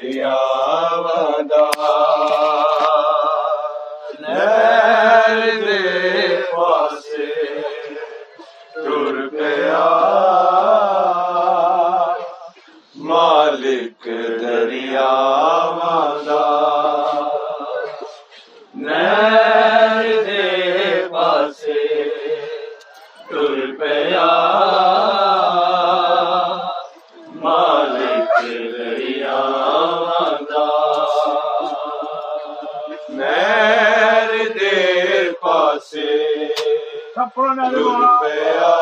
دریا 0.00 0.38
پیا 38.20 38.74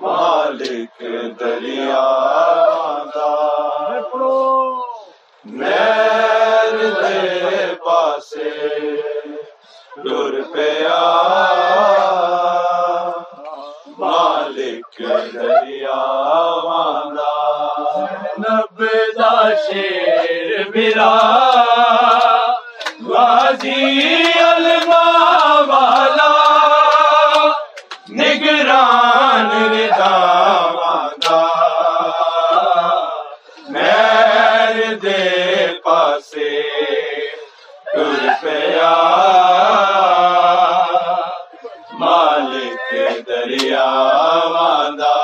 مالک 0.00 1.02
دریا 1.40 2.06
دے 7.00 7.74
پاسے 7.84 8.50
پیا 10.54 11.02
مالک 13.98 15.02
دریا 15.34 16.02
دا 19.18 19.52
شیر 19.64 20.68
برا 20.74 21.47
جی 23.62 23.68
غازی 23.68 24.32
علما 24.40 25.04
والا 25.68 26.32
نگران 28.10 29.50
ردا 29.72 30.12
ودا 30.74 31.42
نہر 33.70 34.94
دے 35.02 35.66
پاسے 35.84 36.60
ٹر 37.92 38.28
پیا 38.42 38.92
مالک 42.00 42.94
دریا 43.28 43.88
ودا 44.54 45.14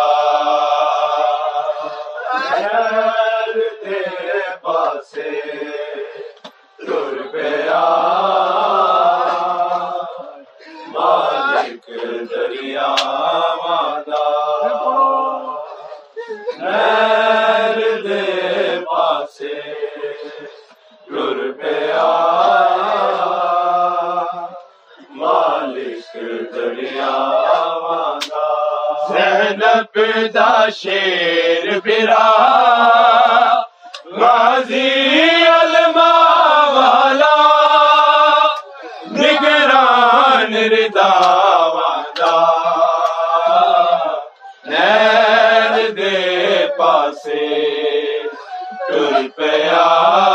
نہر 2.51 3.59
دے 3.85 4.03
پاسے 4.63 5.31
زینب 29.45 30.29
دا 30.35 30.71
شیر 30.71 31.81
برا۔ 31.81 32.33
غازی 34.21 34.91
علما 35.47 36.13
والا۔ 36.75 37.45
نگران 39.11 40.55
ردا 40.55 41.13
ودا 41.75 42.45
نہر 44.65 45.91
دے 45.97 46.67
پاسے 46.79 47.49
ٹر 48.89 49.21
پیا 49.37 50.34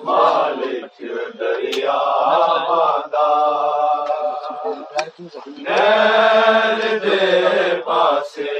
مالک 0.00 1.00
دریا 1.38 1.98
ودا 2.68 3.30
نہر 5.58 6.98
دے 6.98 7.74
پاسے 7.86 8.52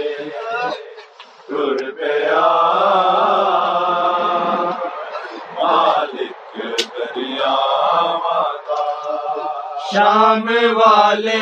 ٹر 1.49 1.91
پیا 1.99 2.47
مالک 5.57 6.57
دریا 6.89 7.55
ودا 8.25 8.83
شام 9.93 10.49
والے 10.77 11.41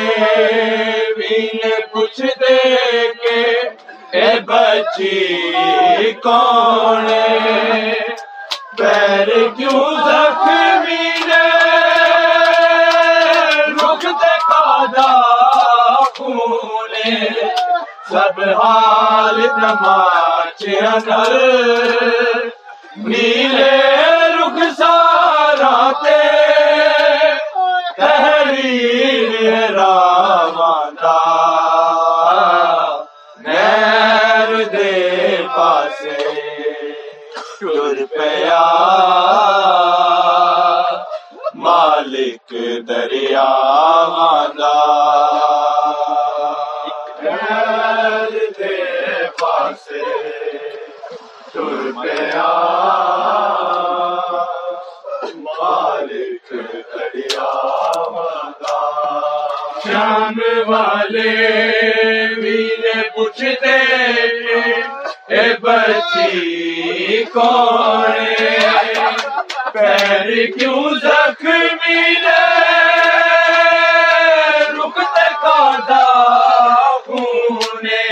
بھی 1.17 1.47
پوچھ 1.93 2.21
دے 2.41 2.57
کے 3.23 3.41
اے 4.17 4.29
بچی 4.47 6.11
کون 6.23 7.09
ہے؟ 7.09 8.10
پیر 8.81 9.29
کیوں 9.57 9.95
زخمی 10.05 11.09
نے؟ 11.27 11.43
رکتے 13.67 14.33
کادا 14.47 15.11
خونے 16.17 17.11
سب 18.09 18.41
حال 18.59 19.47
تماچے 19.47 20.77
اندر۔ 20.77 21.37
نیلے 22.97 23.70
ٹر 37.91 38.03
پیا 38.07 38.59
مالک 41.55 42.53
دریا 42.87 43.43
ودا 44.09 44.71
مالک 55.37 56.53
دریا 56.93 57.49
شام 59.83 60.39
والے 60.67 61.29
بھی 62.35 62.69
نے 62.77 63.01
پوچھتے 63.15 63.77
اے 65.33 65.43
بچی 65.61 67.23
کون 67.33 68.25
پیر 69.73 70.29
کیوں 70.57 70.89
زخمی 71.03 71.99
نے 72.23 72.39
رکتے 74.73 75.27
کادا 75.41 76.03
خونے 77.05 78.03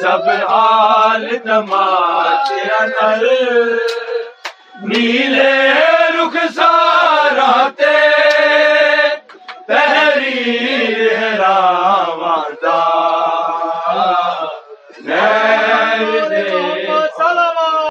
سب 0.00 0.28
حال 0.48 1.26
تماچے 1.44 2.62
اندر 2.80 3.26
نیلے 4.88 5.52
رخ 6.16 6.36
ساراتے 6.54 6.81